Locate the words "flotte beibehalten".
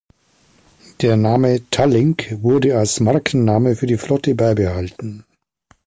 3.99-5.25